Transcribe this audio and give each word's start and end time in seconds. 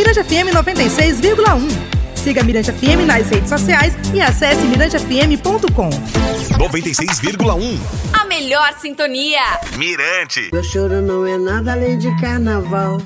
Mirante 0.00 0.24
FM 0.24 0.48
96,1. 0.54 1.68
Siga 2.14 2.42
Mirante 2.42 2.72
FM 2.72 3.04
nas 3.06 3.28
redes 3.28 3.50
sociais 3.50 3.94
e 4.14 4.20
acesse 4.22 4.64
mirantefm.com. 4.64 5.90
96,1. 5.90 7.78
A 8.14 8.24
melhor 8.24 8.72
sintonia. 8.80 9.42
Mirante. 9.76 10.48
Meu 10.54 10.64
choro 10.64 11.02
não 11.02 11.26
é 11.26 11.36
nada 11.36 11.72
além 11.72 11.98
de 11.98 12.08
carnaval. 12.18 12.96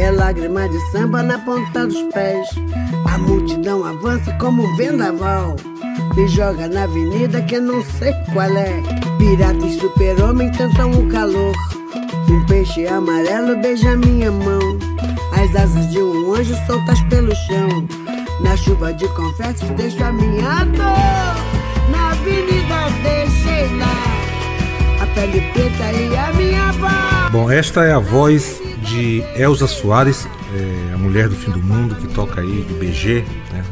É 0.00 0.10
lágrima 0.10 0.66
de 0.66 0.80
samba 0.92 1.22
na 1.22 1.38
ponta 1.40 1.86
dos 1.86 2.10
pés. 2.14 2.48
A 3.04 3.18
multidão 3.18 3.84
avança 3.84 4.32
como 4.40 4.62
um 4.62 4.76
vendaval. 4.76 5.56
Me 6.16 6.26
joga 6.26 6.66
na 6.68 6.84
avenida 6.84 7.42
que 7.42 7.56
eu 7.56 7.60
não 7.60 7.84
sei 7.98 8.14
qual 8.32 8.48
é. 8.56 8.80
Pirata 9.18 9.66
e 9.66 9.78
super-homem 9.78 10.50
tentam 10.52 10.90
o 10.90 11.06
calor. 11.10 11.54
Um 12.30 12.46
peixe 12.46 12.86
amarelo 12.86 13.58
beija 13.58 13.94
minha 13.94 14.32
mão. 14.32 14.89
As 15.42 15.56
asas 15.56 15.90
de 15.90 15.98
um 15.98 16.34
anjo 16.34 16.54
soltas 16.66 17.00
pelo 17.04 17.34
chão. 17.34 17.88
Na 18.42 18.54
chuva 18.58 18.92
de 18.92 19.08
confetes 19.08 19.66
deixo 19.70 20.04
a 20.04 20.12
minha 20.12 20.64
dor. 20.66 21.90
Na 21.90 22.10
avenida 22.10 22.90
deixei 23.02 23.74
lá. 23.78 25.02
A 25.02 25.06
pele 25.14 25.40
preta 25.52 25.92
e 25.92 26.14
a 26.14 26.30
minha 26.34 26.70
voz. 26.72 27.32
Bom, 27.32 27.50
esta 27.50 27.84
é 27.86 27.92
a 27.92 27.98
voz 27.98 28.60
de 28.82 29.24
Elza 29.34 29.66
Soares, 29.66 30.28
é, 30.54 30.92
a 30.92 30.98
mulher 30.98 31.26
do 31.26 31.34
fim 31.34 31.50
do 31.50 31.62
mundo, 31.62 31.94
que 31.94 32.08
toca 32.08 32.42
aí 32.42 32.62
de 32.62 32.74
BG, 32.74 33.24
né? 33.50 33.64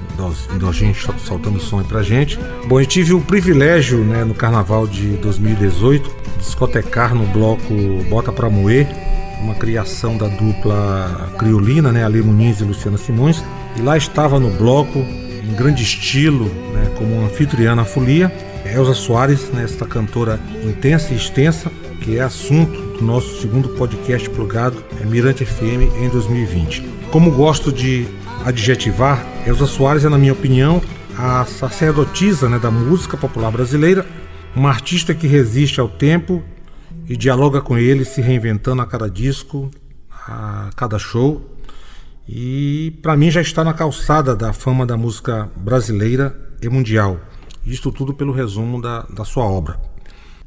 Soltando 1.18 1.60
som 1.60 1.80
aí 1.80 1.84
pra 1.84 2.02
gente. 2.02 2.40
Bom, 2.66 2.80
eu 2.80 2.86
tive 2.86 3.12
o 3.12 3.20
privilégio, 3.20 3.98
né, 3.98 4.24
no 4.24 4.34
carnaval 4.34 4.86
de 4.86 5.18
2018, 5.18 6.10
discotecar 6.38 7.14
no 7.14 7.26
bloco 7.26 7.74
Bota 8.08 8.32
Pra 8.32 8.48
Moer, 8.48 8.88
uma 9.42 9.54
criação 9.54 10.16
da 10.16 10.28
dupla 10.28 11.30
criolina, 11.38 11.92
né, 11.92 12.04
Ale 12.04 12.22
Muniz 12.22 12.60
e 12.60 12.64
Luciana 12.64 12.98
Simões. 12.98 13.42
E 13.76 13.82
lá 13.82 13.96
estava 13.96 14.38
no 14.38 14.50
bloco, 14.50 14.98
em 14.98 15.54
grande 15.56 15.82
estilo, 15.82 16.46
né, 16.72 16.92
como 16.96 17.20
anfitriã 17.24 17.74
na 17.74 17.84
folia, 17.84 18.32
Elza 18.64 18.94
Soares, 18.94 19.50
né, 19.50 19.64
esta 19.64 19.86
cantora 19.86 20.38
intensa 20.64 21.12
e 21.12 21.16
extensa, 21.16 21.70
que 22.00 22.18
é 22.18 22.20
assunto 22.20 22.80
do 22.98 23.04
nosso 23.04 23.40
segundo 23.40 23.68
podcast 23.70 24.28
plugado, 24.30 24.82
é 25.00 25.04
Mirante 25.04 25.44
FM 25.44 25.94
em 26.00 26.08
2020. 26.08 26.84
Como 27.10 27.30
gosto 27.30 27.72
de 27.72 28.06
adjetivar, 28.44 29.24
Elza 29.46 29.66
Soares 29.66 30.04
é, 30.04 30.08
na 30.08 30.18
minha 30.18 30.32
opinião, 30.32 30.82
a 31.16 31.44
sacerdotisa 31.44 32.48
né, 32.48 32.58
da 32.58 32.70
música 32.70 33.16
popular 33.16 33.50
brasileira, 33.50 34.06
uma 34.54 34.68
artista 34.68 35.14
que 35.14 35.26
resiste 35.26 35.80
ao 35.80 35.88
tempo 35.88 36.42
e 37.08 37.16
dialoga 37.16 37.60
com 37.62 37.78
ele, 37.78 38.04
se 38.04 38.20
reinventando 38.20 38.82
a 38.82 38.86
cada 38.86 39.08
disco, 39.08 39.70
a 40.10 40.68
cada 40.76 40.98
show. 40.98 41.56
E 42.28 42.98
para 43.02 43.16
mim 43.16 43.30
já 43.30 43.40
está 43.40 43.64
na 43.64 43.72
calçada 43.72 44.36
da 44.36 44.52
fama 44.52 44.84
da 44.84 44.96
música 44.96 45.48
brasileira 45.56 46.38
e 46.60 46.68
mundial. 46.68 47.18
Isto 47.64 47.90
tudo 47.90 48.12
pelo 48.12 48.32
resumo 48.32 48.80
da, 48.82 49.02
da 49.04 49.24
sua 49.24 49.44
obra. 49.44 49.80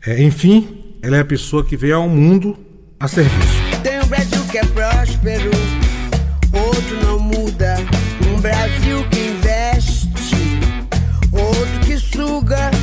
É, 0.05 0.21
enfim, 0.21 0.97
ela 1.01 1.17
é 1.17 1.21
a 1.21 1.25
pessoa 1.25 1.65
que 1.65 1.75
veio 1.75 1.95
ao 1.97 2.07
mundo 2.07 2.57
a 2.99 3.07
serviço. 3.07 3.61
Tem 3.81 3.99
um 3.99 4.05
Brasil 4.05 4.43
que 4.51 4.57
é 4.59 4.65
próspero, 4.65 5.49
outro 6.53 7.05
não 7.05 7.19
muda. 7.19 7.77
Um 8.31 8.39
Brasil 8.39 9.03
que 9.09 9.19
investe, 9.19 10.09
outro 11.31 11.79
que 11.85 11.97
suga. 11.97 12.80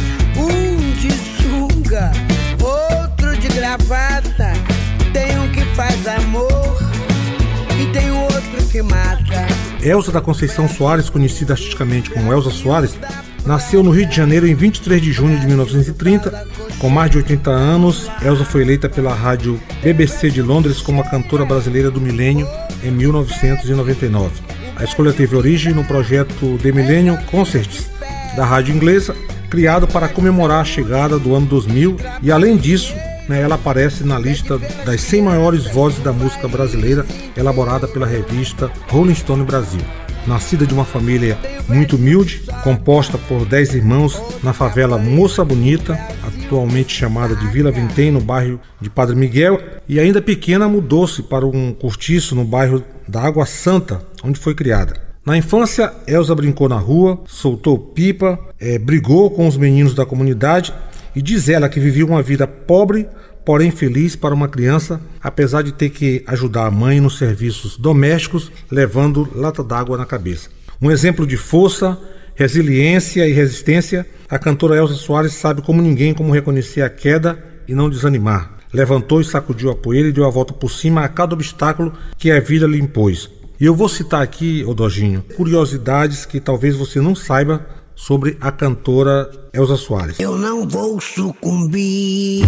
Elza 9.83 10.13
da 10.13 10.21
Conceição 10.21 10.69
Soares, 10.69 11.09
conhecida 11.09 11.55
artisticamente 11.55 12.11
como 12.11 12.33
Elza 12.33 12.51
Soares, 12.51 12.99
nasceu 13.47 13.83
no 13.83 13.91
Rio 13.91 14.07
de 14.07 14.15
Janeiro 14.15 14.47
em 14.47 14.55
23 14.55 15.01
de 15.01 15.13
junho 15.13 15.39
de 15.39 15.47
1930. 15.47 16.47
Com 16.79 16.89
mais 16.89 17.11
de 17.11 17.17
80 17.17 17.51
anos, 17.51 18.11
Elza 18.23 18.45
foi 18.45 18.63
eleita 18.63 18.89
pela 18.89 19.15
rádio 19.15 19.61
BBC 19.83 20.31
de 20.31 20.43
Londres 20.43 20.81
como 20.83 21.01
a 21.01 21.05
cantora 21.05 21.45
brasileira 21.45 21.91
do 21.91 22.01
milênio 22.01 22.47
em 22.83 22.91
1999. 22.91 24.31
A 24.77 24.85
escolha 24.85 25.13
teve 25.13 25.35
origem 25.35 25.73
no 25.73 25.85
projeto 25.85 26.59
The 26.63 26.71
Millennium 26.71 27.17
Concerts 27.31 27.91
da 28.37 28.45
rádio 28.45 28.75
inglesa, 28.75 29.17
criado 29.49 29.89
para 29.89 30.09
comemorar 30.09 30.61
a 30.61 30.65
chegada 30.65 31.19
do 31.19 31.35
ano 31.35 31.47
2000 31.47 31.97
e 32.23 32.31
além 32.31 32.57
disso, 32.57 32.95
né, 33.29 33.41
ela 33.41 33.57
aparece 33.57 34.05
na 34.05 34.19
lista 34.19 34.59
das 34.85 35.01
100 35.03 35.23
maiores 35.23 35.67
vozes 35.67 36.01
da 36.01 36.13
música 36.13 36.49
brasileira, 36.49 37.05
elaborada 37.37 37.87
pela 37.87 38.07
revista 38.07 38.71
Rolling 38.89 39.15
Stone 39.15 39.45
Brasil. 39.45 39.81
Nascida 40.27 40.67
de 40.67 40.75
uma 40.75 40.85
família 40.85 41.39
muito 41.69 41.97
humilde, 41.97 42.43
composta 42.63 43.17
por 43.17 43.47
10 43.47 43.75
irmãos 43.75 44.21
na 44.43 44.53
favela 44.53 44.99
Moça 44.99 45.45
Bonita, 45.45 45.99
atualmente 46.23 46.93
chamada 46.93 47.35
de 47.35 47.47
Vila 47.47 47.71
Vintém, 47.71 48.11
no 48.11 48.21
bairro 48.21 48.61
de 48.81 48.91
Padre 48.91 49.17
Miguel, 49.17 49.61
e 49.89 49.99
ainda 49.99 50.21
pequena 50.21 50.69
mudou-se 50.69 51.23
para 51.23 51.47
um 51.47 51.73
cortiço 51.73 52.35
no 52.35 52.45
bairro 52.45 52.83
da 53.07 53.23
Água 53.23 53.47
Santa, 53.47 54.03
onde 54.23 54.39
foi 54.39 54.55
criada. 54.55 55.09
Na 55.25 55.37
infância, 55.37 55.93
Elsa 56.07 56.35
brincou 56.35 56.69
na 56.71 56.79
rua, 56.79 57.21
soltou 57.27 57.79
pipa, 57.79 58.39
é, 58.59 58.79
brigou 58.79 59.31
com 59.31 59.47
os 59.47 59.59
meninos 59.59 59.95
da 59.95 60.07
comunidade 60.07 60.73
e 61.19 61.23
diz 61.23 61.49
ela 61.49 61.69
que 61.69 61.81
vivia 61.81 62.07
uma 62.07 62.23
vida 62.23 62.47
pobre, 62.47 63.09
porém 63.45 63.73
feliz 63.73 64.15
para 64.15 64.33
uma 64.33 64.47
criança, 64.47 65.01
apesar 65.21 65.63
de 65.63 65.73
ter 65.73 65.91
que 65.91 66.23
ajudar 66.29 66.67
a 66.67 66.71
mãe 66.71 67.01
nos 67.01 67.19
serviços 67.19 67.77
domésticos, 67.77 68.53
levando 68.71 69.29
lata 69.35 69.65
d'água 69.65 69.99
na 69.99 70.07
cabeça. 70.07 70.49
Um 70.81 70.93
exemplo 70.93 71.27
de 71.27 71.37
força, 71.37 71.99
resiliência 72.37 73.27
e 73.27 73.33
resistência, 73.33 74.07
a 74.31 74.39
cantora 74.39 74.77
Elsa 74.77 74.95
Soares 74.95 75.33
sabe 75.33 75.61
como 75.61 75.83
ninguém 75.83 76.15
como 76.15 76.33
reconhecer 76.33 76.83
a 76.83 76.89
queda 76.89 77.37
e 77.67 77.75
não 77.75 77.91
desanimar. 77.91 78.53
Levantou 78.73 79.21
e 79.21 79.25
sacudiu 79.25 79.73
a 79.73 79.75
poeira 79.75 80.11
e 80.11 80.13
deu 80.13 80.25
a 80.25 80.31
volta 80.31 80.53
por 80.53 80.71
cima 80.71 81.03
a 81.03 81.09
cada 81.09 81.35
obstáculo 81.35 81.93
que 82.17 82.31
a 82.31 82.39
vida 82.39 82.65
lhe 82.65 82.79
impôs. 82.79 83.29
E 83.61 83.65
eu 83.65 83.75
vou 83.75 83.89
citar 83.89 84.23
aqui, 84.23 84.65
Odojinho, 84.65 85.25
curiosidades 85.37 86.25
que 86.25 86.39
talvez 86.39 86.77
você 86.77 87.01
não 87.01 87.17
saiba 87.17 87.67
sobre 87.99 88.39
a 88.41 88.53
cantora 88.53 89.29
Elza 89.53 89.77
Soares. 89.77 90.21
Eu 90.21 90.39
não 90.39 90.69
vou 90.69 91.01
sucumbir. 91.01 92.47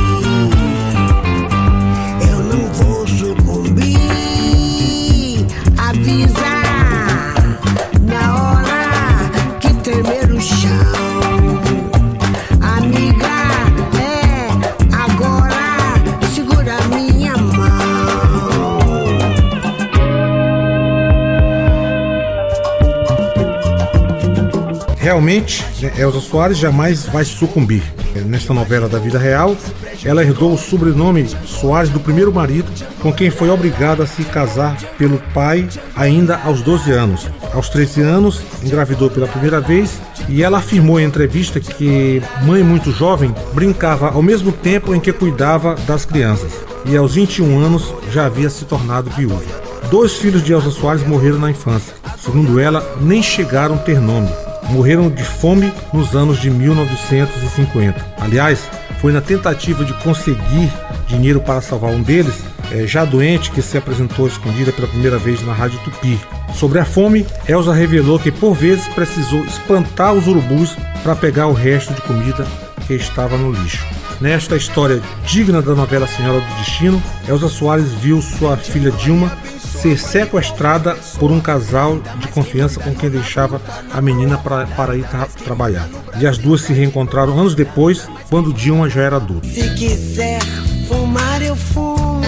Realmente, 25.21 25.63
né, 25.83 25.93
Elza 25.99 26.19
Soares 26.19 26.57
jamais 26.57 27.05
vai 27.05 27.27
sucumbir. 27.27 27.83
Nesta 28.25 28.55
novela 28.55 28.89
da 28.89 28.99
vida 28.99 29.19
real, 29.19 29.55
ela 30.03 30.23
herdou 30.23 30.55
o 30.55 30.59
sobrenome 30.59 31.29
Soares 31.45 31.91
do 31.91 32.01
primeiro 32.01 32.33
marido, 32.33 32.73
com 33.03 33.13
quem 33.13 33.29
foi 33.29 33.51
obrigada 33.51 34.05
a 34.05 34.07
se 34.07 34.25
casar 34.25 34.79
pelo 34.97 35.19
pai 35.35 35.69
ainda 35.95 36.41
aos 36.43 36.63
12 36.63 36.91
anos. 36.91 37.29
Aos 37.53 37.69
13 37.69 38.01
anos, 38.01 38.41
engravidou 38.65 39.11
pela 39.11 39.29
primeira 39.29 39.61
vez 39.61 40.01
e 40.27 40.43
ela 40.43 40.57
afirmou 40.57 40.99
em 40.99 41.05
entrevista 41.05 41.61
que, 41.61 42.23
mãe 42.43 42.63
muito 42.63 42.91
jovem, 42.91 43.35
brincava 43.53 44.09
ao 44.09 44.23
mesmo 44.23 44.51
tempo 44.51 44.95
em 44.95 45.01
que 45.01 45.13
cuidava 45.13 45.75
das 45.87 46.07
crianças. 46.07 46.51
E 46.87 46.97
aos 46.97 47.15
21 47.15 47.59
anos 47.59 47.93
já 48.11 48.25
havia 48.25 48.49
se 48.49 48.65
tornado 48.65 49.11
viúva. 49.11 49.45
Dois 49.91 50.15
filhos 50.15 50.43
de 50.43 50.55
Elza 50.55 50.71
Soares 50.71 51.07
morreram 51.07 51.39
na 51.39 51.51
infância. 51.51 51.93
Segundo 52.19 52.59
ela, 52.59 52.97
nem 53.03 53.23
chegaram 53.23 53.75
a 53.75 53.79
ter 53.79 54.01
nome 54.01 54.31
morreram 54.71 55.11
de 55.11 55.25
fome 55.25 55.73
nos 55.93 56.15
anos 56.15 56.41
de 56.41 56.51
1950. 56.51 58.05
Aliás, 58.19 58.61
foi 59.01 59.13
na 59.13 59.21
tentativa 59.21 59.85
de 59.85 59.93
conseguir 59.95 60.71
dinheiro 61.07 61.41
para 61.41 61.61
salvar 61.61 61.91
um 61.91 62.03
deles, 62.03 62.35
eh, 62.71 62.87
já 62.87 63.05
doente, 63.05 63.51
que 63.51 63.63
se 63.63 63.77
apresentou 63.79 64.27
escondida 64.27 64.73
pela 64.73 64.89
primeira 64.89 65.19
vez 65.19 65.45
na 65.45 65.53
Rádio 65.53 65.79
Tupi. 65.81 66.21
Sobre 66.55 66.79
a 66.79 66.85
fome, 66.85 67.27
Elsa 67.49 67.73
revelou 67.73 68.19
que 68.19 68.31
por 68.31 68.55
vezes 68.55 68.87
precisou 68.89 69.45
espantar 69.45 70.13
os 70.13 70.27
urubus 70.27 70.77
para 71.03 71.17
pegar 71.17 71.47
o 71.47 71.53
resto 71.53 71.95
de 71.95 72.03
comida 72.03 72.47
que 72.87 72.95
estava 72.95 73.37
no 73.37 73.53
lixo. 73.53 73.87
Nesta 74.21 74.57
história 74.57 75.01
digna 75.25 75.63
da 75.63 75.75
novela 75.75 76.07
Senhora 76.07 76.41
do 76.41 76.55
Destino, 76.57 77.03
Elsa 77.27 77.49
Soares 77.49 77.93
viu 77.95 78.21
sua 78.21 78.57
filha 78.57 78.91
Dilma 78.91 79.33
ser 79.81 79.99
sequestrada 79.99 80.95
por 81.19 81.31
um 81.31 81.41
casal 81.41 81.99
de 82.19 82.29
confiança 82.29 82.79
com 82.81 82.95
quem 82.95 83.09
deixava 83.09 83.61
a 83.91 84.01
menina 84.01 84.37
pra, 84.37 84.67
para 84.67 84.95
ir 84.95 85.05
tra 85.05 85.27
trabalhar. 85.27 85.89
E 86.21 86.27
as 86.27 86.37
duas 86.37 86.61
se 86.61 86.75
reencontraram 86.75 87.39
anos 87.39 87.55
depois, 87.55 88.07
quando 88.29 88.53
Dilma 88.53 88.91
já 88.91 89.01
era 89.01 89.17
adulta. 89.17 89.49
Se 89.49 89.71
quiser 89.75 90.41
fumar, 90.87 91.41
eu 91.41 91.57
fumo. 91.57 92.21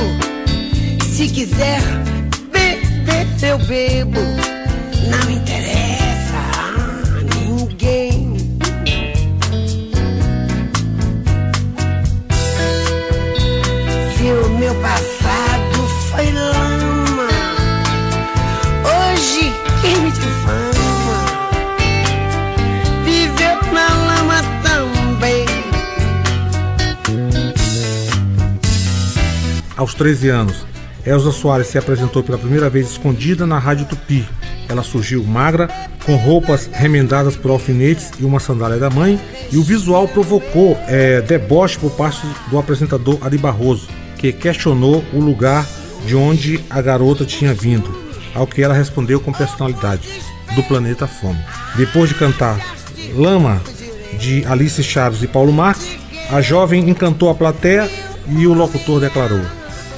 Se 1.03 1.29
quiser 1.29 1.83
beber, 2.51 3.29
eu 3.43 3.59
bebo. 3.59 4.21
Não 5.11 5.31
interessa 5.31 6.39
a 6.57 7.21
ninguém. 7.39 8.35
Se 14.17 14.23
o 14.23 14.49
meu 14.59 14.75
passado 14.77 15.12
aos 29.83 29.95
13 29.95 30.29
anos. 30.29 30.65
Elza 31.05 31.33
Soares 31.33 31.67
se 31.67 31.77
apresentou 31.77 32.23
pela 32.23 32.39
primeira 32.39 32.71
vez 32.71 32.91
escondida 32.91 33.47
na 33.47 33.59
Rádio 33.59 33.87
Tupi. 33.87 34.25
Ela 34.69 34.83
surgiu 34.83 35.25
magra, 35.25 35.69
com 36.07 36.15
roupas 36.15 36.71
remendadas 36.73 37.37
por 37.37 37.51
alfinetes 37.51 38.11
e 38.19 38.25
uma 38.25 38.39
sandália 38.39 38.79
da 38.79 38.89
mãe, 38.89 39.21
e 39.51 39.57
o 39.57 39.63
visual 39.63 40.07
provocou 40.07 40.79
é, 40.87 41.21
deboche 41.21 41.79
por 41.79 41.91
parte 41.91 42.25
do 42.49 42.59
apresentador 42.59 43.19
Ari 43.21 43.37
Barroso, 43.37 43.89
que 44.17 44.33
questionou 44.33 45.05
o 45.13 45.19
lugar 45.19 45.67
de 46.07 46.15
onde 46.15 46.65
a 46.71 46.81
garota 46.81 47.25
tinha 47.25 47.53
vindo, 47.53 47.93
ao 48.35 48.47
que 48.47 48.63
ela 48.63 48.75
respondeu 48.75 49.21
com 49.21 49.33
personalidade: 49.33 50.09
do 50.55 50.63
planeta 50.63 51.09
Fome. 51.09 51.41
Depois 51.77 52.09
de 52.09 52.15
cantar 52.15 52.59
Lama 53.15 53.61
de 54.19 54.45
Alice 54.47 54.83
Chaves 54.83 55.23
e 55.23 55.27
Paulo 55.27 55.53
Marx, 55.53 55.89
a 56.31 56.41
jovem 56.41 56.89
encantou 56.89 57.29
a 57.29 57.35
plateia 57.35 57.91
e 58.29 58.47
o 58.47 58.55
locutor 58.55 59.01
declarou: 59.01 59.41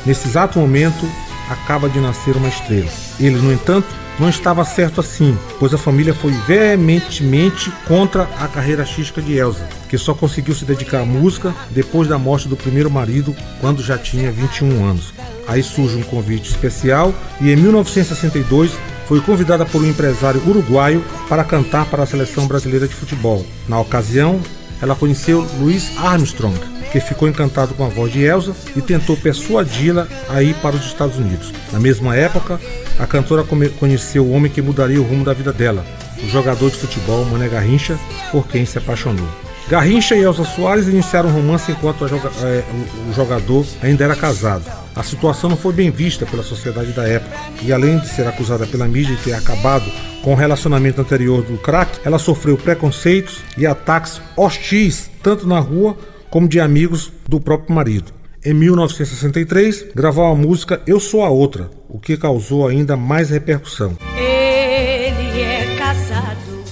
Nesse 0.07 0.29
exato 0.29 0.59
momento, 0.59 1.09
acaba 1.49 1.89
de 1.89 1.99
nascer 2.01 2.37
uma 2.37 2.49
estrela. 2.49 2.91
Ele, 3.19 3.37
no 3.37 3.53
entanto, 3.53 3.87
não 4.19 4.29
estava 4.29 4.65
certo 4.65 5.01
assim, 5.01 5.37
pois 5.59 5.75
a 5.75 5.79
família 5.79 6.15
foi 6.15 6.33
veementemente 6.47 7.73
contra 7.87 8.23
a 8.39 8.47
carreira 8.47 8.83
artística 8.83 9.21
de 9.21 9.35
Elsa, 9.35 9.67
que 9.89 9.99
só 9.99 10.15
conseguiu 10.15 10.55
se 10.55 10.65
dedicar 10.65 11.01
à 11.01 11.05
música 11.05 11.55
depois 11.71 12.09
da 12.09 12.19
morte 12.19 12.49
do 12.49 12.57
primeiro 12.57 12.91
marido, 12.91 13.35
quando 13.61 13.83
já 13.83 13.99
tinha 13.99 14.31
21 14.31 14.85
anos. 14.85 15.13
Aí 15.47 15.63
surge 15.63 15.97
um 15.97 16.03
convite 16.03 16.49
especial 16.49 17.13
e 17.41 17.51
em 17.51 17.57
1962 17.57 18.73
foi 19.07 19.21
convidada 19.21 19.67
por 19.67 19.83
um 19.83 19.89
empresário 19.89 20.43
uruguaio 20.47 21.05
para 21.29 21.45
cantar 21.45 21.87
para 21.87 22.05
a 22.05 22.07
seleção 22.07 22.47
brasileira 22.47 22.89
de 22.89 22.95
futebol. 22.95 23.45
Na 23.69 23.79
ocasião, 23.79 24.41
ela 24.81 24.95
conheceu 24.95 25.47
Louis 25.59 25.91
Armstrong, 25.99 26.59
que 26.95 27.01
ficou 27.01 27.27
encantado 27.27 27.75
com 27.75 27.85
a 27.85 27.89
voz 27.89 28.13
de 28.13 28.23
Elsa 28.23 28.55
e 28.77 28.81
tentou 28.81 29.17
persuadi-la 29.17 30.07
a 30.29 30.41
ir 30.45 30.55
para 30.63 30.77
os 30.77 30.87
Estados 30.87 31.17
Unidos. 31.19 31.53
Na 31.73 31.81
mesma 31.81 32.15
época, 32.15 32.61
a 33.01 33.05
cantora 33.05 33.45
conheceu 33.81 34.25
o 34.25 34.31
homem 34.31 34.49
que 34.49 34.63
mudaria 34.63 35.01
o 35.01 35.05
rumo 35.05 35.25
da 35.25 35.33
vida 35.33 35.53
dela, 35.53 35.85
o 36.23 36.29
jogador 36.29 36.71
de 36.71 36.77
futebol 36.77 37.25
Mané 37.25 37.49
Garrincha, 37.49 37.99
por 38.31 38.47
quem 38.47 38.65
se 38.65 38.79
apaixonou. 38.79 39.27
Garrincha 39.69 40.15
e 40.15 40.23
Elsa 40.23 40.45
Soares 40.45 40.87
iniciaram 40.87 41.31
um 41.31 41.33
romance 41.33 41.73
enquanto 41.73 42.07
joga 42.07 42.31
é, 42.43 42.63
o 43.11 43.13
jogador 43.13 43.67
ainda 43.83 44.05
era 44.05 44.15
casado. 44.15 44.65
A 44.95 45.03
situação 45.03 45.51
não 45.51 45.57
foi 45.57 45.73
bem 45.73 45.91
vista 45.91 46.25
pela 46.25 46.45
sociedade 46.45 46.93
da 46.93 47.09
época 47.09 47.37
e, 47.61 47.73
além 47.73 47.99
de 47.99 48.07
ser 48.09 48.25
acusada 48.29 48.69
pela 48.69 48.87
mídia 48.87 49.17
de 49.17 49.23
ter 49.23 49.33
acabado 49.33 49.91
com 50.23 50.33
o 50.33 50.37
relacionamento 50.37 51.01
anterior 51.01 51.43
do 51.43 51.59
crack, 51.59 51.99
ela 52.05 52.21
sofreu 52.21 52.57
preconceitos 52.57 53.41
e 53.59 53.67
ataques 53.67 54.21
hostis 54.37 55.11
tanto 55.21 55.45
na 55.45 55.59
rua 55.59 55.97
como 56.35 56.49
de 56.49 56.59
amigos 56.59 57.13
do 57.29 57.41
próprio 57.41 57.73
marido. 57.73 58.13
Em 58.45 58.53
1963, 58.53 59.93
gravou 59.95 60.25
a 60.25 60.35
música 60.35 60.83
Eu 60.85 60.99
Sou 60.99 61.23
a 61.23 61.29
Outra, 61.29 61.71
o 61.89 62.01
que 62.01 62.17
causou 62.17 62.67
ainda 62.67 62.97
mais 62.97 63.31
repercussão. 63.31 63.97
Ele 64.17 65.41
é 65.41 65.77
casado 65.79 66.65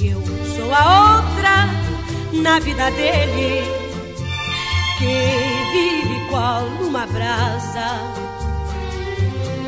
e 0.00 0.06
eu 0.06 0.22
sou 0.56 0.72
a 0.72 1.18
outra 1.18 2.40
na 2.42 2.58
vida 2.58 2.90
dele. 2.92 3.62
Que 4.98 5.28
vive 5.74 6.30
qual 6.30 6.70
numa 6.80 7.04
brasa, 7.04 8.00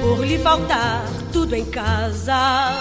por 0.00 0.26
lhe 0.26 0.38
faltar 0.38 1.05
tudo 1.35 1.55
em 1.55 1.67
casa. 1.67 2.73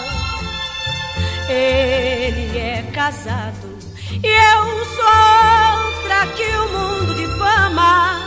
Ele 1.50 2.57
é 2.57 2.89
casado 2.94 3.68
e 4.24 4.27
eu 4.27 4.86
sou 4.86 5.04
outra 5.04 5.93
que 6.28 6.44
o 6.44 6.68
mundo 6.70 7.16
difama, 7.16 8.20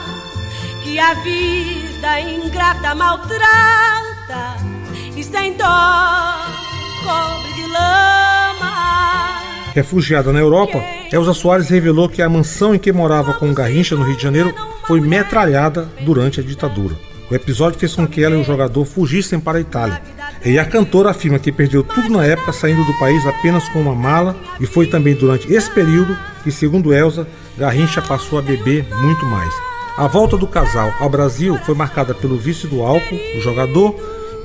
que 0.83 0.99
a 0.99 1.15
vida 1.15 2.21
ingrata 2.21 2.95
maltrata 2.95 4.57
e 5.17 5.25
sem 5.25 5.57
dó 5.57 6.37
cobre 7.03 7.53
de 7.55 7.67
lama. 7.69 9.41
Refugiada 9.75 10.33
na 10.33 10.41
Europa, 10.41 10.79
Elza 11.13 11.35
Soares 11.35 11.69
revelou 11.69 12.09
que 12.09 12.23
a 12.23 12.29
mansão 12.29 12.75
em 12.75 12.79
que 12.79 12.93
morava 12.93 13.35
com 13.35 13.53
Garrincha 13.55 13.95
no 13.95 14.05
Rio 14.05 14.17
de 14.17 14.23
Janeiro 14.23 14.55
foi 14.87 15.01
metralhada 15.01 15.89
durante 16.01 16.41
a 16.41 16.43
ditadura. 16.43 16.97
O 17.31 17.35
episódio 17.35 17.79
fez 17.79 17.95
com 17.95 18.07
que 18.07 18.23
ela 18.23 18.37
e 18.37 18.41
o 18.41 18.45
jogador 18.45 18.85
fugissem 18.85 19.41
para 19.41 19.59
a 19.59 19.61
Itália. 19.61 20.01
E 20.45 20.59
a 20.61 20.65
cantora 20.65 21.11
afirma 21.11 21.41
que 21.41 21.51
perdeu 21.51 21.83
tudo 21.83 22.09
na 22.09 22.25
época 22.25 22.53
saindo 22.53 22.85
do 22.85 22.99
país 22.99 23.27
apenas 23.27 23.69
com 23.69 23.81
uma 23.81 23.95
mala 23.95 24.37
e 24.61 24.67
foi 24.67 24.87
também 24.87 25.15
durante 25.15 25.53
esse 25.53 25.69
período 25.71 26.17
que, 26.45 26.53
segundo 26.53 26.95
Elsa, 26.95 27.27
Garrincha 27.59 28.01
passou 28.01 28.39
a 28.39 28.43
beber 28.43 28.87
muito 29.03 29.27
mais. 29.27 29.53
A 29.99 30.07
volta 30.07 30.37
do 30.37 30.47
casal 30.47 30.93
ao 31.01 31.09
Brasil 31.09 31.59
foi 31.65 31.75
marcada 31.75 32.15
pelo 32.15 32.39
vício 32.39 32.69
do 32.69 32.83
álcool, 32.83 33.19
o 33.37 33.41
jogador, 33.41 33.93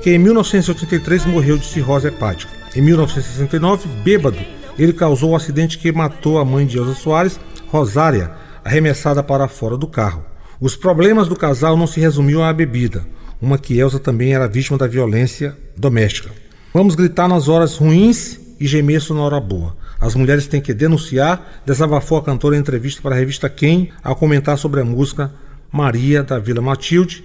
que 0.02 0.10
em 0.10 0.18
1983 0.18 1.26
morreu 1.26 1.56
de 1.56 1.66
cirrose 1.66 2.08
hepática. 2.08 2.52
Em 2.74 2.80
1969, 2.80 3.86
bêbado, 4.02 4.38
ele 4.76 4.92
causou 4.92 5.30
o 5.30 5.32
um 5.32 5.36
acidente 5.36 5.78
que 5.78 5.92
matou 5.92 6.38
a 6.38 6.44
mãe 6.44 6.66
de 6.66 6.78
Elsa 6.78 6.94
Soares, 6.94 7.38
Rosária, 7.68 8.32
arremessada 8.64 9.22
para 9.22 9.46
fora 9.46 9.76
do 9.76 9.86
carro. 9.86 10.31
Os 10.62 10.76
problemas 10.76 11.26
do 11.26 11.34
casal 11.34 11.76
não 11.76 11.88
se 11.88 11.98
resumiam 11.98 12.44
à 12.44 12.52
bebida 12.52 13.04
uma 13.40 13.58
que 13.58 13.76
Elsa 13.76 13.98
também 13.98 14.32
era 14.32 14.46
vítima 14.46 14.78
da 14.78 14.86
violência 14.86 15.58
doméstica. 15.76 16.30
Vamos 16.72 16.94
gritar 16.94 17.26
nas 17.26 17.48
horas 17.48 17.76
ruins 17.76 18.38
e 18.60 18.68
gemer 18.68 19.02
na 19.10 19.22
hora 19.22 19.40
boa. 19.40 19.76
As 19.98 20.14
mulheres 20.14 20.46
têm 20.46 20.60
que 20.60 20.72
denunciar, 20.72 21.60
desabafou 21.66 22.16
a 22.16 22.22
cantora 22.22 22.54
em 22.54 22.60
entrevista 22.60 23.02
para 23.02 23.16
a 23.16 23.18
revista 23.18 23.48
Quem 23.48 23.90
ao 24.04 24.14
comentar 24.14 24.56
sobre 24.56 24.80
a 24.80 24.84
música 24.84 25.34
Maria 25.72 26.22
da 26.22 26.38
Vila 26.38 26.62
Matilde, 26.62 27.24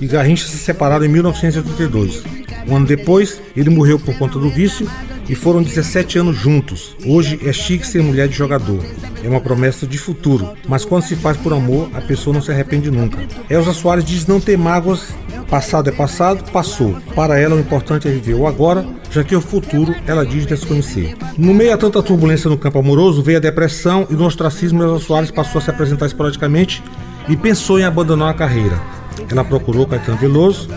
e 0.00 0.06
Garrincha 0.06 0.46
se 0.46 0.58
separaram 0.58 1.04
em 1.04 1.08
1982. 1.08 2.22
Um 2.68 2.76
ano 2.76 2.86
depois, 2.86 3.40
ele 3.56 3.70
morreu 3.70 3.98
por 3.98 4.16
conta 4.18 4.38
do 4.38 4.50
vício 4.50 4.88
e 5.28 5.34
foram 5.34 5.62
17 5.62 6.18
anos 6.18 6.36
juntos. 6.36 6.96
Hoje 7.06 7.38
é 7.44 7.52
chique 7.52 7.86
ser 7.86 8.02
mulher 8.02 8.28
de 8.28 8.34
jogador. 8.34 8.84
É 9.22 9.28
uma 9.28 9.40
promessa 9.40 9.86
de 9.86 9.98
futuro, 9.98 10.50
mas 10.68 10.84
quando 10.84 11.04
se 11.04 11.16
faz 11.16 11.36
por 11.36 11.52
amor, 11.52 11.88
a 11.94 12.00
pessoa 12.00 12.34
não 12.34 12.42
se 12.42 12.50
arrepende 12.50 12.90
nunca. 12.90 13.18
Elza 13.48 13.72
Soares 13.72 14.04
diz 14.04 14.26
não 14.26 14.40
ter 14.40 14.56
mágoas. 14.56 15.14
Passado 15.48 15.88
é 15.88 15.92
passado, 15.92 16.50
passou. 16.50 16.96
Para 17.14 17.38
ela, 17.38 17.54
o 17.54 17.60
importante 17.60 18.08
é 18.08 18.10
viver 18.10 18.34
o 18.34 18.48
agora, 18.48 18.84
já 19.12 19.22
que 19.22 19.36
o 19.36 19.40
futuro 19.40 19.94
ela 20.04 20.26
diz 20.26 20.44
desconhecer. 20.44 21.14
No 21.38 21.54
meio 21.54 21.72
a 21.72 21.76
tanta 21.76 22.02
turbulência 22.02 22.50
no 22.50 22.58
campo 22.58 22.80
amoroso, 22.80 23.22
veio 23.22 23.38
a 23.38 23.40
depressão 23.40 24.08
e 24.10 24.14
no 24.14 24.26
ostracismo, 24.26 24.82
Elza 24.82 25.04
Soares 25.04 25.30
passou 25.30 25.60
a 25.60 25.62
se 25.62 25.70
apresentar 25.70 26.06
esporadicamente 26.06 26.82
e 27.28 27.36
pensou 27.36 27.78
em 27.78 27.84
abandonar 27.84 28.30
a 28.30 28.34
carreira. 28.34 28.95
Ela 29.30 29.44
procurou 29.44 29.86
Caetano 29.86 30.18
Veloso, 30.18 30.68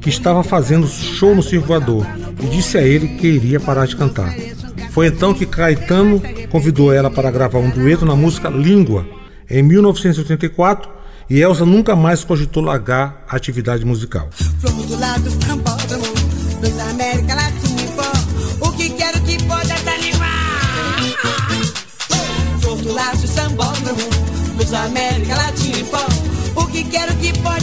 que 0.00 0.08
estava 0.08 0.42
fazendo 0.42 0.86
show 0.86 1.34
no 1.34 1.42
Circo 1.42 1.68
Voador, 1.68 2.06
e 2.42 2.46
disse 2.46 2.76
a 2.78 2.82
ele 2.82 3.08
que 3.08 3.26
iria 3.26 3.60
parar 3.60 3.86
de 3.86 3.96
cantar. 3.96 4.34
Foi 4.90 5.06
então 5.06 5.32
que 5.32 5.46
Caetano 5.46 6.20
convidou 6.50 6.92
ela 6.92 7.10
para 7.10 7.30
gravar 7.30 7.58
um 7.58 7.70
dueto 7.70 8.04
na 8.04 8.14
música 8.14 8.48
Língua, 8.48 9.06
em 9.48 9.62
1984, 9.62 10.90
e 11.30 11.40
Elsa 11.40 11.64
nunca 11.64 11.96
mais 11.96 12.24
cogitou 12.24 12.62
largar 12.62 13.24
a 13.28 13.36
atividade 13.36 13.84
musical. 13.84 14.28
o 24.72 24.76
América 24.76 25.34
Latina 25.34 25.84
pó 26.54 26.66
que 26.72 26.84
quero 26.84 27.14
que 27.16 27.38
pode 27.40 27.61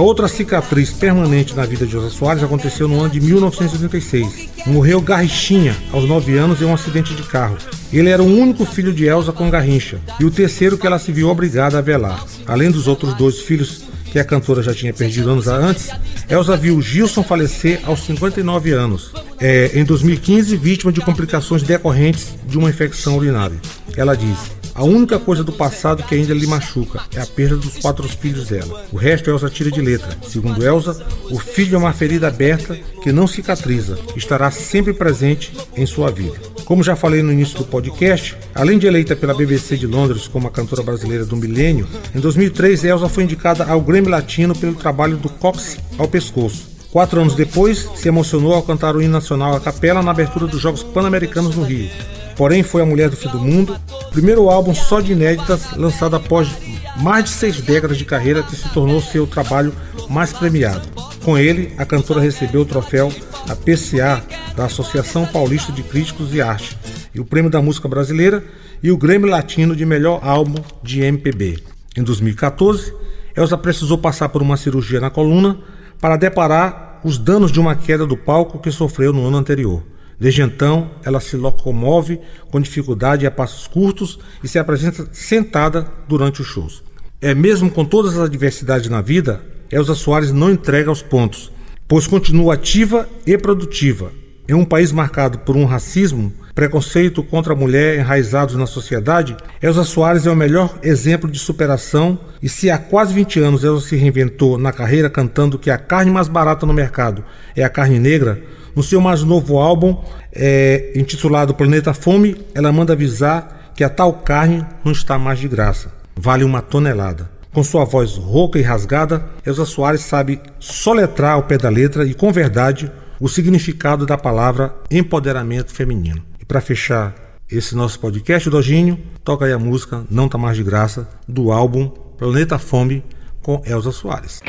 A 0.00 0.02
outra 0.02 0.26
cicatriz 0.28 0.90
permanente 0.94 1.54
na 1.54 1.66
vida 1.66 1.84
de 1.84 1.92
José 1.92 2.08
Soares 2.08 2.42
aconteceu 2.42 2.88
no 2.88 3.00
ano 3.00 3.10
de 3.10 3.20
1986. 3.20 4.48
Morreu 4.64 4.98
Garrichinha 4.98 5.76
aos 5.92 6.08
9 6.08 6.38
anos 6.38 6.62
em 6.62 6.64
um 6.64 6.72
acidente 6.72 7.14
de 7.14 7.22
carro. 7.22 7.58
Ele 7.92 8.08
era 8.08 8.22
o 8.22 8.26
único 8.26 8.64
filho 8.64 8.94
de 8.94 9.04
Elsa 9.04 9.30
com 9.30 9.50
Garrincha 9.50 10.00
e 10.18 10.24
o 10.24 10.30
terceiro 10.30 10.78
que 10.78 10.86
ela 10.86 10.98
se 10.98 11.12
viu 11.12 11.28
obrigada 11.28 11.76
a 11.76 11.82
velar. 11.82 12.24
Além 12.46 12.70
dos 12.70 12.88
outros 12.88 13.12
dois 13.12 13.40
filhos 13.40 13.84
que 14.10 14.18
a 14.18 14.24
cantora 14.24 14.62
já 14.62 14.72
tinha 14.72 14.94
perdido 14.94 15.28
anos 15.28 15.46
antes, 15.46 15.90
Elsa 16.30 16.56
viu 16.56 16.80
Gilson 16.80 17.22
falecer 17.22 17.82
aos 17.84 18.00
59 18.06 18.70
anos, 18.72 19.12
é, 19.38 19.72
em 19.74 19.84
2015, 19.84 20.56
vítima 20.56 20.90
de 20.90 21.02
complicações 21.02 21.62
decorrentes 21.62 22.34
de 22.46 22.56
uma 22.56 22.70
infecção 22.70 23.18
urinária. 23.18 23.60
Ela 23.94 24.16
diz: 24.16 24.59
A 24.80 24.84
única 24.84 25.18
coisa 25.18 25.44
do 25.44 25.52
passado 25.52 26.02
que 26.02 26.14
ainda 26.14 26.32
lhe 26.32 26.46
machuca 26.46 27.02
é 27.14 27.20
a 27.20 27.26
perda 27.26 27.54
dos 27.54 27.76
quatro 27.76 28.08
filhos 28.08 28.48
dela. 28.48 28.86
O 28.90 28.96
resto 28.96 29.28
Elsa 29.28 29.50
tira 29.50 29.70
de 29.70 29.78
letra. 29.78 30.16
Segundo 30.26 30.66
Elsa, 30.66 31.04
o 31.30 31.38
filho 31.38 31.74
é 31.74 31.78
uma 31.78 31.92
ferida 31.92 32.28
aberta 32.28 32.74
que 33.02 33.12
não 33.12 33.26
cicatriza, 33.26 33.98
estará 34.16 34.50
sempre 34.50 34.94
presente 34.94 35.52
em 35.76 35.84
sua 35.84 36.10
vida. 36.10 36.40
Como 36.64 36.82
já 36.82 36.96
falei 36.96 37.22
no 37.22 37.30
início 37.30 37.58
do 37.58 37.64
podcast, 37.66 38.34
além 38.54 38.78
de 38.78 38.86
eleita 38.86 39.14
pela 39.14 39.34
BBC 39.34 39.76
de 39.76 39.86
Londres 39.86 40.26
como 40.26 40.48
a 40.48 40.50
cantora 40.50 40.82
brasileira 40.82 41.26
do 41.26 41.36
milênio, 41.36 41.86
em 42.14 42.18
2003 42.18 42.82
Elsa 42.82 43.06
foi 43.06 43.24
indicada 43.24 43.66
ao 43.66 43.82
Grammy 43.82 44.08
Latino 44.08 44.56
pelo 44.56 44.74
trabalho 44.74 45.18
do 45.18 45.28
Cox 45.28 45.76
ao 45.98 46.08
pescoço. 46.08 46.70
Quatro 46.90 47.20
anos 47.20 47.34
depois, 47.34 47.86
se 47.96 48.08
emocionou 48.08 48.54
ao 48.54 48.62
cantar 48.62 48.96
o 48.96 49.02
hino 49.02 49.12
nacional 49.12 49.54
à 49.54 49.60
capela 49.60 50.02
na 50.02 50.10
abertura 50.10 50.46
dos 50.46 50.58
Jogos 50.58 50.82
Pan-Americanos 50.82 51.54
no 51.54 51.64
Rio. 51.64 51.90
Porém, 52.36 52.62
foi 52.62 52.82
a 52.82 52.86
Mulher 52.86 53.10
do 53.10 53.16
Fim 53.16 53.28
do 53.28 53.38
Mundo, 53.38 53.78
primeiro 54.10 54.48
álbum 54.48 54.74
só 54.74 55.00
de 55.00 55.12
inéditas 55.12 55.76
lançado 55.76 56.16
após 56.16 56.48
mais 56.96 57.24
de 57.24 57.30
seis 57.30 57.60
décadas 57.60 57.98
de 57.98 58.04
carreira 58.04 58.42
que 58.42 58.56
se 58.56 58.68
tornou 58.70 59.00
seu 59.00 59.26
trabalho 59.26 59.74
mais 60.08 60.32
premiado. 60.32 60.88
Com 61.24 61.36
ele, 61.36 61.72
a 61.76 61.84
cantora 61.84 62.20
recebeu 62.20 62.62
o 62.62 62.66
troféu 62.66 63.12
APCA 63.48 64.22
da 64.56 64.64
Associação 64.64 65.26
Paulista 65.26 65.72
de 65.72 65.82
Críticos 65.82 66.30
de 66.30 66.40
Arte 66.40 66.76
e 67.14 67.20
o 67.20 67.24
Prêmio 67.24 67.50
da 67.50 67.60
Música 67.60 67.88
Brasileira 67.88 68.44
e 68.82 68.90
o 68.90 68.96
Grêmio 68.96 69.28
Latino 69.28 69.76
de 69.76 69.84
Melhor 69.84 70.20
Álbum 70.22 70.62
de 70.82 71.02
MPB. 71.02 71.58
Em 71.96 72.02
2014, 72.02 72.94
Elsa 73.36 73.58
precisou 73.58 73.98
passar 73.98 74.28
por 74.28 74.42
uma 74.42 74.56
cirurgia 74.56 75.00
na 75.00 75.10
coluna 75.10 75.58
para 76.00 76.16
deparar 76.16 77.00
os 77.04 77.18
danos 77.18 77.52
de 77.52 77.60
uma 77.60 77.74
queda 77.74 78.06
do 78.06 78.16
palco 78.16 78.58
que 78.58 78.70
sofreu 78.70 79.12
no 79.12 79.26
ano 79.26 79.36
anterior. 79.36 79.82
Desde 80.20 80.42
então, 80.42 80.90
ela 81.02 81.18
se 81.18 81.34
locomove 81.34 82.20
com 82.50 82.60
dificuldade 82.60 83.26
a 83.26 83.30
passos 83.30 83.66
curtos 83.66 84.18
e 84.44 84.48
se 84.48 84.58
apresenta 84.58 85.08
sentada 85.12 85.90
durante 86.06 86.42
os 86.42 86.46
shows. 86.46 86.82
É 87.22 87.34
mesmo 87.34 87.70
com 87.70 87.86
todas 87.86 88.12
as 88.18 88.20
adversidades 88.26 88.90
na 88.90 89.00
vida, 89.00 89.40
Elza 89.70 89.94
Soares 89.94 90.30
não 90.30 90.50
entrega 90.50 90.90
os 90.90 91.00
pontos, 91.00 91.50
pois 91.88 92.06
continua 92.06 92.54
ativa 92.54 93.08
e 93.26 93.38
produtiva. 93.38 94.12
Em 94.50 94.52
um 94.52 94.64
país 94.64 94.90
marcado 94.90 95.38
por 95.38 95.56
um 95.56 95.64
racismo, 95.64 96.32
preconceito 96.56 97.22
contra 97.22 97.52
a 97.52 97.56
mulher 97.56 98.00
enraizados 98.00 98.56
na 98.56 98.66
sociedade, 98.66 99.36
Elza 99.62 99.84
Soares 99.84 100.26
é 100.26 100.30
o 100.32 100.34
melhor 100.34 100.76
exemplo 100.82 101.30
de 101.30 101.38
superação 101.38 102.18
e 102.42 102.48
se 102.48 102.68
há 102.68 102.76
quase 102.76 103.14
20 103.14 103.38
anos 103.38 103.62
Elza 103.62 103.86
se 103.86 103.94
reinventou 103.94 104.58
na 104.58 104.72
carreira 104.72 105.08
cantando 105.08 105.56
que 105.56 105.70
a 105.70 105.78
carne 105.78 106.10
mais 106.10 106.26
barata 106.26 106.66
no 106.66 106.72
mercado 106.72 107.24
é 107.54 107.62
a 107.62 107.68
carne 107.68 108.00
negra, 108.00 108.42
no 108.74 108.82
seu 108.82 109.00
mais 109.00 109.22
novo 109.22 109.56
álbum, 109.56 110.02
é, 110.32 110.94
intitulado 110.96 111.54
Planeta 111.54 111.94
Fome, 111.94 112.36
ela 112.52 112.72
manda 112.72 112.92
avisar 112.92 113.70
que 113.76 113.84
a 113.84 113.88
tal 113.88 114.14
carne 114.14 114.66
não 114.84 114.90
está 114.90 115.16
mais 115.16 115.38
de 115.38 115.46
graça. 115.46 115.92
Vale 116.16 116.42
uma 116.42 116.60
tonelada. 116.60 117.30
Com 117.52 117.62
sua 117.62 117.84
voz 117.84 118.16
rouca 118.16 118.58
e 118.58 118.62
rasgada, 118.62 119.24
Elza 119.46 119.64
Soares 119.64 120.00
sabe 120.00 120.40
soletrar 120.58 121.34
ao 121.34 121.44
pé 121.44 121.56
da 121.56 121.68
letra 121.68 122.04
e 122.04 122.14
com 122.14 122.32
verdade 122.32 122.90
o 123.20 123.28
significado 123.28 124.06
da 124.06 124.16
palavra 124.16 124.74
empoderamento 124.90 125.72
feminino. 125.72 126.22
E 126.40 126.44
para 126.44 126.60
fechar 126.60 127.14
esse 127.50 127.76
nosso 127.76 128.00
podcast, 128.00 128.48
Dojinho, 128.48 128.98
toca 129.22 129.44
aí 129.44 129.52
a 129.52 129.58
música 129.58 130.04
Não 130.10 130.28
Tá 130.28 130.38
Mais 130.38 130.56
de 130.56 130.62
Graça, 130.62 131.08
do 131.28 131.52
álbum 131.52 131.88
Planeta 132.16 132.58
Fome, 132.58 133.04
com 133.42 133.62
Elza 133.66 133.92
Soares. 133.92 134.40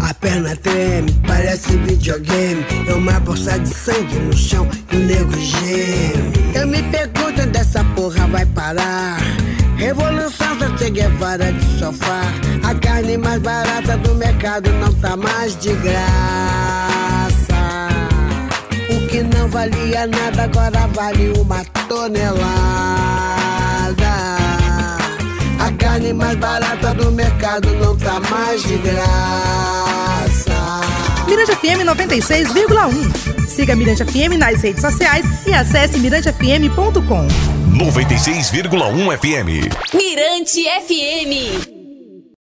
A 0.00 0.14
perna 0.14 0.54
treme, 0.56 1.12
parece 1.26 1.76
videogame. 1.78 2.64
É 2.86 2.94
uma 2.94 3.18
bolsa 3.20 3.58
de 3.58 3.68
sangue 3.68 4.18
no 4.20 4.32
chão 4.32 4.68
e 4.92 4.96
o 4.96 5.00
nego 5.00 5.32
geme. 5.32 6.32
Eu 6.54 6.66
me 6.66 6.82
pergunto 6.84 7.42
onde 7.42 7.58
essa 7.58 7.82
porra 7.96 8.26
vai 8.28 8.46
parar. 8.46 9.18
Revolução 9.76 10.56
da 10.58 10.76
Che 10.76 10.90
Guevara 10.90 11.52
de 11.52 11.78
sofá. 11.78 12.22
A 12.62 12.74
carne 12.74 13.18
mais 13.18 13.42
barata 13.42 13.96
do 13.98 14.14
mercado 14.14 14.70
não 14.72 14.92
tá 14.94 15.16
mais 15.16 15.56
de 15.56 15.74
graça. 15.74 17.05
Não 19.46 19.52
valia 19.52 20.08
nada 20.08 20.42
agora 20.42 20.88
vale 20.88 21.32
uma 21.38 21.64
tonelada. 21.88 22.36
A 25.60 25.72
carne 25.78 26.12
mais 26.12 26.36
barata 26.36 26.92
do 26.94 27.12
mercado 27.12 27.72
não 27.76 27.96
tá 27.96 28.18
mais 28.28 28.60
de 28.64 28.76
graça. 28.78 30.50
Mirante 31.28 31.54
FM 31.54 31.86
96,1. 31.86 33.46
Siga 33.46 33.76
Mirante 33.76 34.04
FM 34.04 34.36
nas 34.36 34.60
redes 34.60 34.80
sociais 34.80 35.24
e 35.46 35.52
acesse 35.54 35.96
mirantefm.com. 36.00 37.28
96,1 37.78 39.16
FM. 39.16 39.94
Mirante 39.94 40.64
FM. 40.64 41.75